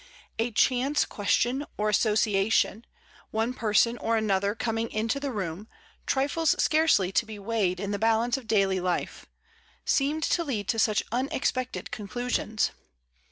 [0.39, 2.85] A chance question or association,
[3.29, 5.67] one person or another com ing into the room,
[6.07, 9.27] trifles scarcely to be weighed in the balance of daily life,
[9.85, 12.71] seem to lead to such un expected conclusions.